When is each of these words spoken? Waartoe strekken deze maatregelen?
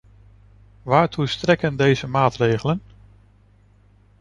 Waartoe 0.83 1.27
strekken 1.27 1.75
deze 1.75 2.07
maatregelen? 2.07 2.81